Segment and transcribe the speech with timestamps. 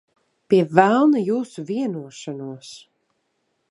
[0.53, 2.77] Pie velna jūsu vienošanos.